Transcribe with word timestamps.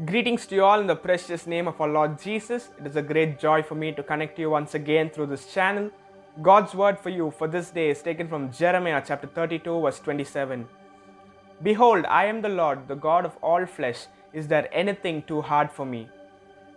Greetings 0.00 0.46
to 0.46 0.54
you 0.54 0.64
all 0.64 0.80
in 0.80 0.86
the 0.86 0.96
precious 0.96 1.46
name 1.46 1.68
of 1.68 1.78
our 1.78 1.86
Lord 1.86 2.18
Jesus. 2.18 2.70
It 2.80 2.86
is 2.86 2.96
a 2.96 3.02
great 3.02 3.38
joy 3.38 3.62
for 3.62 3.74
me 3.74 3.92
to 3.92 4.02
connect 4.02 4.38
you 4.38 4.48
once 4.48 4.74
again 4.74 5.10
through 5.10 5.26
this 5.26 5.52
channel. 5.52 5.90
God's 6.40 6.74
word 6.74 6.98
for 6.98 7.10
you 7.10 7.30
for 7.30 7.46
this 7.46 7.68
day 7.70 7.90
is 7.90 8.00
taken 8.00 8.26
from 8.26 8.50
Jeremiah 8.50 9.02
chapter 9.06 9.26
32, 9.26 9.82
verse 9.82 10.00
27. 10.00 10.66
Behold, 11.62 12.06
I 12.06 12.24
am 12.24 12.40
the 12.40 12.48
Lord, 12.48 12.88
the 12.88 12.94
God 12.94 13.26
of 13.26 13.36
all 13.42 13.66
flesh. 13.66 14.06
Is 14.32 14.48
there 14.48 14.66
anything 14.72 15.24
too 15.24 15.42
hard 15.42 15.70
for 15.70 15.84
me? 15.84 16.08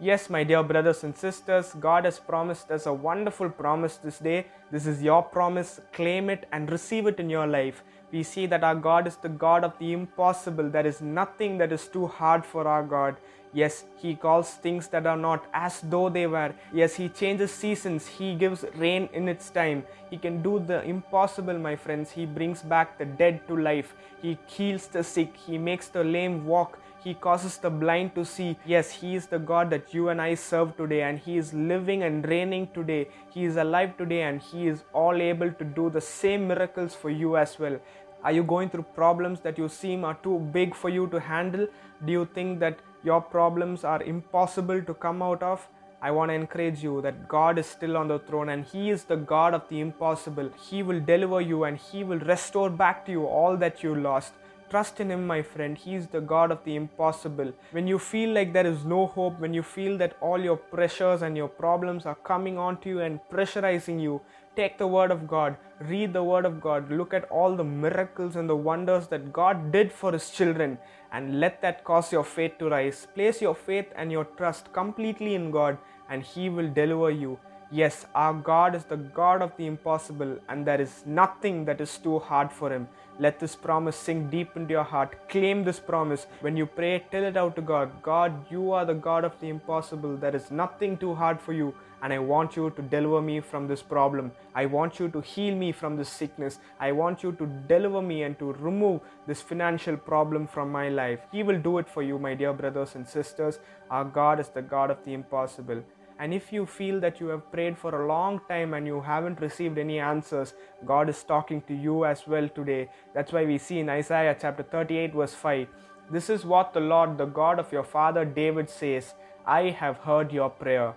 Yes, 0.00 0.28
my 0.28 0.42
dear 0.42 0.64
brothers 0.64 1.04
and 1.04 1.16
sisters, 1.16 1.72
God 1.78 2.06
has 2.06 2.18
promised 2.18 2.72
us 2.72 2.86
a 2.86 2.92
wonderful 2.92 3.48
promise 3.48 3.96
this 3.96 4.18
day. 4.18 4.46
This 4.72 4.88
is 4.88 5.04
your 5.04 5.22
promise. 5.22 5.80
Claim 5.92 6.30
it 6.30 6.48
and 6.50 6.68
receive 6.68 7.06
it 7.06 7.20
in 7.20 7.30
your 7.30 7.46
life. 7.46 7.84
We 8.14 8.22
see 8.22 8.46
that 8.46 8.62
our 8.62 8.76
God 8.76 9.08
is 9.08 9.16
the 9.16 9.28
God 9.28 9.64
of 9.64 9.76
the 9.80 9.92
impossible. 9.92 10.70
There 10.70 10.86
is 10.86 11.00
nothing 11.00 11.58
that 11.58 11.72
is 11.72 11.88
too 11.88 12.06
hard 12.06 12.46
for 12.46 12.68
our 12.68 12.84
God. 12.84 13.16
Yes, 13.52 13.84
He 13.96 14.14
calls 14.14 14.50
things 14.66 14.86
that 14.92 15.04
are 15.04 15.16
not 15.16 15.46
as 15.52 15.80
though 15.80 16.08
they 16.08 16.28
were. 16.28 16.54
Yes, 16.72 16.94
He 16.94 17.08
changes 17.08 17.50
seasons. 17.50 18.06
He 18.06 18.36
gives 18.36 18.64
rain 18.76 19.08
in 19.12 19.26
its 19.26 19.50
time. 19.50 19.82
He 20.10 20.16
can 20.16 20.42
do 20.44 20.60
the 20.60 20.80
impossible, 20.84 21.58
my 21.58 21.74
friends. 21.74 22.12
He 22.12 22.24
brings 22.24 22.62
back 22.62 22.98
the 22.98 23.04
dead 23.04 23.46
to 23.48 23.56
life. 23.56 23.94
He 24.22 24.38
heals 24.46 24.86
the 24.86 25.02
sick. 25.02 25.36
He 25.36 25.58
makes 25.58 25.88
the 25.88 26.04
lame 26.04 26.46
walk. 26.46 26.78
He 27.04 27.12
causes 27.12 27.58
the 27.58 27.68
blind 27.68 28.14
to 28.14 28.24
see. 28.24 28.56
Yes, 28.64 28.90
He 28.90 29.14
is 29.14 29.26
the 29.26 29.38
God 29.38 29.70
that 29.70 29.92
you 29.92 30.08
and 30.08 30.22
I 30.22 30.34
serve 30.36 30.76
today, 30.76 31.02
and 31.02 31.18
He 31.18 31.36
is 31.36 31.52
living 31.52 32.02
and 32.02 32.26
reigning 32.26 32.68
today. 32.72 33.08
He 33.30 33.44
is 33.44 33.56
alive 33.56 33.98
today, 33.98 34.22
and 34.22 34.40
He 34.40 34.68
is 34.68 34.84
all 34.94 35.20
able 35.20 35.52
to 35.52 35.64
do 35.64 35.90
the 35.90 36.00
same 36.00 36.48
miracles 36.48 36.94
for 36.94 37.10
you 37.10 37.36
as 37.36 37.58
well. 37.58 37.78
Are 38.24 38.32
you 38.32 38.42
going 38.42 38.70
through 38.70 38.84
problems 38.94 39.40
that 39.40 39.58
you 39.58 39.68
seem 39.68 40.02
are 40.02 40.14
too 40.22 40.38
big 40.50 40.74
for 40.74 40.88
you 40.88 41.06
to 41.08 41.20
handle? 41.20 41.66
Do 42.06 42.10
you 42.10 42.24
think 42.34 42.58
that 42.60 42.78
your 43.02 43.20
problems 43.20 43.84
are 43.84 44.02
impossible 44.02 44.80
to 44.82 44.94
come 44.94 45.22
out 45.22 45.42
of? 45.42 45.68
I 46.00 46.10
want 46.10 46.30
to 46.30 46.34
encourage 46.34 46.82
you 46.82 47.02
that 47.02 47.28
God 47.28 47.58
is 47.58 47.66
still 47.66 47.98
on 47.98 48.08
the 48.08 48.18
throne 48.18 48.48
and 48.48 48.64
He 48.64 48.88
is 48.88 49.04
the 49.04 49.16
God 49.16 49.52
of 49.52 49.68
the 49.68 49.80
impossible. 49.80 50.50
He 50.70 50.82
will 50.82 51.00
deliver 51.00 51.42
you 51.42 51.64
and 51.64 51.76
He 51.76 52.02
will 52.02 52.18
restore 52.20 52.70
back 52.70 53.04
to 53.04 53.12
you 53.12 53.26
all 53.26 53.58
that 53.58 53.82
you 53.82 53.94
lost. 53.94 54.32
Trust 54.74 54.98
in 54.98 55.12
Him, 55.12 55.24
my 55.24 55.40
friend. 55.40 55.78
He 55.78 55.94
is 55.94 56.08
the 56.08 56.20
God 56.20 56.50
of 56.50 56.64
the 56.64 56.74
impossible. 56.74 57.52
When 57.70 57.86
you 57.86 57.96
feel 57.96 58.30
like 58.30 58.52
there 58.52 58.66
is 58.66 58.84
no 58.84 59.06
hope, 59.06 59.38
when 59.38 59.54
you 59.54 59.62
feel 59.62 59.96
that 59.98 60.16
all 60.20 60.40
your 60.40 60.56
pressures 60.56 61.22
and 61.22 61.36
your 61.36 61.46
problems 61.46 62.06
are 62.06 62.16
coming 62.16 62.58
onto 62.58 62.88
you 62.88 62.98
and 62.98 63.20
pressurizing 63.30 64.02
you, 64.02 64.20
take 64.56 64.76
the 64.76 64.88
Word 64.88 65.12
of 65.12 65.28
God, 65.28 65.56
read 65.78 66.12
the 66.12 66.24
Word 66.24 66.44
of 66.44 66.60
God, 66.60 66.90
look 66.90 67.14
at 67.14 67.30
all 67.30 67.54
the 67.54 67.62
miracles 67.62 68.34
and 68.34 68.50
the 68.50 68.56
wonders 68.56 69.06
that 69.14 69.32
God 69.32 69.70
did 69.70 69.92
for 69.92 70.10
His 70.10 70.30
children, 70.30 70.76
and 71.12 71.38
let 71.38 71.62
that 71.62 71.84
cause 71.84 72.10
your 72.10 72.24
faith 72.24 72.58
to 72.58 72.68
rise. 72.68 73.06
Place 73.14 73.40
your 73.40 73.54
faith 73.54 73.86
and 73.94 74.10
your 74.10 74.24
trust 74.24 74.72
completely 74.72 75.36
in 75.36 75.52
God, 75.52 75.78
and 76.10 76.24
He 76.24 76.48
will 76.48 76.68
deliver 76.68 77.12
you. 77.12 77.38
Yes, 77.76 78.06
our 78.14 78.34
God 78.34 78.76
is 78.76 78.84
the 78.84 78.96
God 78.96 79.42
of 79.42 79.56
the 79.56 79.66
impossible, 79.66 80.38
and 80.48 80.64
there 80.64 80.80
is 80.80 81.02
nothing 81.04 81.64
that 81.64 81.80
is 81.80 81.98
too 81.98 82.20
hard 82.20 82.52
for 82.52 82.70
Him. 82.72 82.86
Let 83.18 83.40
this 83.40 83.56
promise 83.56 83.96
sink 83.96 84.30
deep 84.30 84.56
into 84.56 84.74
your 84.74 84.84
heart. 84.84 85.28
Claim 85.28 85.64
this 85.64 85.80
promise. 85.80 86.28
When 86.40 86.56
you 86.56 86.66
pray, 86.66 87.04
tell 87.10 87.24
it 87.24 87.36
out 87.36 87.56
to 87.56 87.62
God 87.62 87.90
God, 88.00 88.32
you 88.48 88.70
are 88.70 88.84
the 88.84 88.94
God 88.94 89.24
of 89.24 89.40
the 89.40 89.48
impossible. 89.48 90.16
There 90.16 90.36
is 90.36 90.52
nothing 90.52 90.96
too 90.96 91.16
hard 91.16 91.40
for 91.40 91.52
you, 91.52 91.74
and 92.00 92.12
I 92.12 92.20
want 92.20 92.54
you 92.54 92.70
to 92.76 92.82
deliver 92.94 93.20
me 93.20 93.40
from 93.40 93.66
this 93.66 93.82
problem. 93.82 94.30
I 94.54 94.66
want 94.66 95.00
you 95.00 95.08
to 95.08 95.20
heal 95.20 95.56
me 95.56 95.72
from 95.72 95.96
this 95.96 96.08
sickness. 96.20 96.60
I 96.78 96.92
want 96.92 97.24
you 97.24 97.32
to 97.32 97.46
deliver 97.66 98.02
me 98.02 98.22
and 98.22 98.38
to 98.38 98.52
remove 98.52 99.00
this 99.26 99.42
financial 99.42 99.96
problem 99.96 100.46
from 100.46 100.70
my 100.70 100.90
life. 100.90 101.18
He 101.32 101.42
will 101.42 101.58
do 101.58 101.78
it 101.78 101.88
for 101.88 102.04
you, 102.04 102.20
my 102.20 102.34
dear 102.34 102.52
brothers 102.52 102.94
and 102.94 103.08
sisters. 103.08 103.58
Our 103.90 104.04
God 104.04 104.38
is 104.38 104.48
the 104.48 104.62
God 104.62 104.92
of 104.92 105.04
the 105.04 105.12
impossible. 105.12 105.82
And 106.24 106.32
if 106.32 106.50
you 106.54 106.64
feel 106.64 107.00
that 107.00 107.20
you 107.20 107.26
have 107.28 107.52
prayed 107.52 107.76
for 107.76 107.90
a 107.94 108.06
long 108.06 108.40
time 108.48 108.72
and 108.72 108.86
you 108.86 108.98
haven't 109.02 109.42
received 109.42 109.76
any 109.76 109.98
answers, 110.00 110.54
God 110.86 111.10
is 111.10 111.22
talking 111.22 111.60
to 111.68 111.74
you 111.74 112.06
as 112.06 112.26
well 112.26 112.48
today. 112.48 112.88
That's 113.12 113.30
why 113.30 113.44
we 113.44 113.58
see 113.58 113.80
in 113.80 113.90
Isaiah 113.90 114.34
chapter 114.40 114.62
38, 114.62 115.12
verse 115.12 115.34
5 115.34 115.68
This 116.10 116.30
is 116.30 116.46
what 116.46 116.72
the 116.72 116.80
Lord, 116.80 117.18
the 117.18 117.26
God 117.26 117.58
of 117.58 117.70
your 117.70 117.84
father 117.84 118.24
David, 118.24 118.70
says 118.70 119.12
I 119.44 119.64
have 119.80 119.98
heard 119.98 120.32
your 120.32 120.48
prayer. 120.48 120.94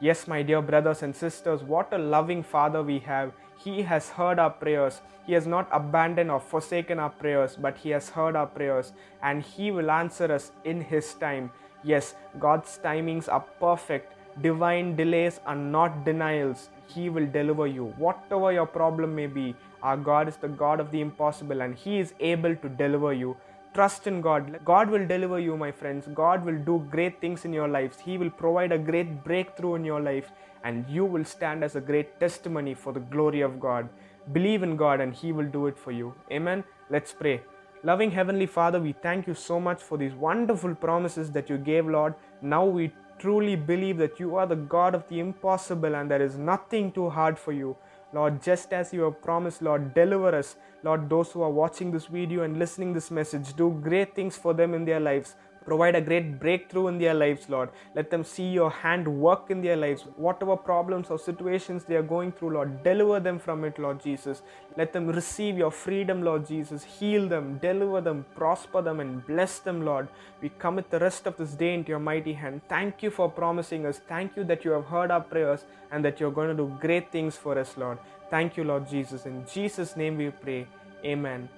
Yes, 0.00 0.26
my 0.26 0.42
dear 0.42 0.62
brothers 0.62 1.02
and 1.02 1.14
sisters, 1.14 1.62
what 1.62 1.92
a 1.92 1.98
loving 1.98 2.42
Father 2.42 2.82
we 2.82 3.00
have. 3.00 3.32
He 3.62 3.82
has 3.82 4.08
heard 4.08 4.38
our 4.38 4.54
prayers. 4.62 5.02
He 5.26 5.34
has 5.34 5.46
not 5.46 5.68
abandoned 5.72 6.30
or 6.30 6.40
forsaken 6.40 6.98
our 6.98 7.10
prayers, 7.10 7.54
but 7.54 7.76
He 7.76 7.90
has 7.90 8.08
heard 8.08 8.34
our 8.34 8.46
prayers 8.46 8.94
and 9.22 9.42
He 9.42 9.70
will 9.70 9.90
answer 9.90 10.32
us 10.32 10.52
in 10.64 10.80
His 10.80 11.12
time. 11.12 11.50
Yes, 11.84 12.14
God's 12.38 12.80
timings 12.82 13.30
are 13.30 13.44
perfect 13.66 14.14
divine 14.40 14.96
delays 14.96 15.40
are 15.46 15.56
not 15.56 16.04
denials. 16.04 16.70
He 16.86 17.08
will 17.08 17.26
deliver 17.26 17.66
you. 17.66 17.94
Whatever 17.96 18.52
your 18.52 18.66
problem 18.66 19.14
may 19.14 19.26
be, 19.26 19.54
our 19.82 19.96
God 19.96 20.28
is 20.28 20.36
the 20.36 20.48
God 20.48 20.80
of 20.80 20.90
the 20.90 21.00
impossible 21.00 21.62
and 21.62 21.74
He 21.74 21.98
is 21.98 22.14
able 22.20 22.56
to 22.56 22.68
deliver 22.68 23.12
you. 23.12 23.36
Trust 23.72 24.08
in 24.08 24.20
God. 24.20 24.60
God 24.64 24.90
will 24.90 25.06
deliver 25.06 25.38
you, 25.38 25.56
my 25.56 25.70
friends. 25.70 26.08
God 26.12 26.44
will 26.44 26.58
do 26.58 26.84
great 26.90 27.20
things 27.20 27.44
in 27.44 27.52
your 27.52 27.68
lives. 27.68 28.00
He 28.00 28.18
will 28.18 28.30
provide 28.30 28.72
a 28.72 28.78
great 28.78 29.22
breakthrough 29.22 29.76
in 29.76 29.84
your 29.84 30.00
life, 30.00 30.32
and 30.64 30.84
you 30.88 31.04
will 31.04 31.24
stand 31.24 31.62
as 31.62 31.76
a 31.76 31.80
great 31.80 32.18
testimony 32.18 32.74
for 32.74 32.92
the 32.92 32.98
glory 32.98 33.42
of 33.42 33.60
God. 33.60 33.88
Believe 34.32 34.64
in 34.64 34.76
God, 34.76 35.00
and 35.00 35.14
He 35.14 35.30
will 35.30 35.46
do 35.46 35.68
it 35.68 35.78
for 35.78 35.92
you. 35.92 36.14
Amen. 36.32 36.64
Let's 36.90 37.12
pray. 37.12 37.42
Loving 37.84 38.10
Heavenly 38.10 38.46
Father, 38.46 38.80
we 38.80 38.92
thank 38.92 39.28
you 39.28 39.34
so 39.34 39.60
much 39.60 39.80
for 39.80 39.96
these 39.96 40.14
wonderful 40.14 40.74
promises 40.74 41.30
that 41.30 41.48
you 41.48 41.56
gave, 41.56 41.86
Lord. 41.86 42.14
Now 42.42 42.64
we 42.64 42.92
truly 43.20 43.54
believe 43.54 43.98
that 43.98 44.18
you 44.18 44.36
are 44.36 44.46
the 44.46 44.56
God 44.56 44.94
of 44.94 45.06
the 45.08 45.20
impossible 45.20 45.94
and 45.94 46.10
there 46.10 46.22
is 46.22 46.36
nothing 46.38 46.90
too 46.90 47.10
hard 47.10 47.38
for 47.38 47.52
you. 47.52 47.76
Lord, 48.12 48.42
just 48.42 48.72
as 48.72 48.92
you 48.92 49.02
have 49.02 49.22
promised, 49.22 49.62
Lord, 49.62 49.94
deliver 49.94 50.34
us. 50.34 50.56
Lord, 50.82 51.08
those 51.08 51.30
who 51.30 51.42
are 51.42 51.50
watching 51.50 51.92
this 51.92 52.06
video 52.06 52.42
and 52.42 52.58
listening 52.58 52.92
this 52.92 53.10
message, 53.10 53.54
do 53.54 53.78
great 53.82 54.14
things 54.14 54.36
for 54.36 54.54
them 54.54 54.74
in 54.74 54.84
their 54.84 54.98
lives. 54.98 55.36
Provide 55.64 55.94
a 55.94 56.00
great 56.00 56.40
breakthrough 56.40 56.88
in 56.88 56.98
their 56.98 57.14
lives, 57.14 57.48
Lord. 57.48 57.68
Let 57.94 58.10
them 58.10 58.24
see 58.24 58.48
your 58.48 58.70
hand 58.70 59.06
work 59.06 59.50
in 59.50 59.60
their 59.60 59.76
lives. 59.76 60.04
Whatever 60.16 60.56
problems 60.56 61.10
or 61.10 61.18
situations 61.18 61.84
they 61.84 61.96
are 61.96 62.02
going 62.02 62.32
through, 62.32 62.54
Lord, 62.54 62.82
deliver 62.82 63.20
them 63.20 63.38
from 63.38 63.64
it, 63.64 63.78
Lord 63.78 64.02
Jesus. 64.02 64.42
Let 64.76 64.92
them 64.92 65.06
receive 65.08 65.58
your 65.58 65.70
freedom, 65.70 66.22
Lord 66.22 66.46
Jesus. 66.46 66.82
Heal 66.82 67.28
them, 67.28 67.58
deliver 67.58 68.00
them, 68.00 68.24
prosper 68.34 68.80
them, 68.80 69.00
and 69.00 69.26
bless 69.26 69.58
them, 69.58 69.84
Lord. 69.84 70.08
We 70.40 70.50
commit 70.58 70.90
the 70.90 70.98
rest 70.98 71.26
of 71.26 71.36
this 71.36 71.52
day 71.52 71.74
into 71.74 71.90
your 71.90 71.98
mighty 71.98 72.32
hand. 72.32 72.62
Thank 72.68 73.02
you 73.02 73.10
for 73.10 73.30
promising 73.30 73.84
us. 73.86 74.00
Thank 74.08 74.36
you 74.36 74.44
that 74.44 74.64
you 74.64 74.70
have 74.70 74.86
heard 74.86 75.10
our 75.10 75.20
prayers 75.20 75.64
and 75.92 76.04
that 76.04 76.20
you're 76.20 76.30
going 76.30 76.48
to 76.48 76.54
do 76.54 76.76
great 76.80 77.12
things 77.12 77.36
for 77.36 77.58
us, 77.58 77.76
Lord. 77.76 77.98
Thank 78.30 78.56
you, 78.56 78.64
Lord 78.64 78.88
Jesus. 78.88 79.26
In 79.26 79.44
Jesus' 79.52 79.96
name 79.96 80.16
we 80.16 80.30
pray. 80.30 80.66
Amen. 81.04 81.48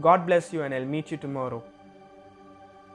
God 0.00 0.26
bless 0.26 0.52
you, 0.52 0.62
and 0.62 0.74
I'll 0.74 0.84
meet 0.84 1.10
you 1.10 1.16
tomorrow. 1.16 1.62